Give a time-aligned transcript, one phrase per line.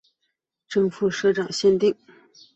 [0.67, 1.95] 正副社长限定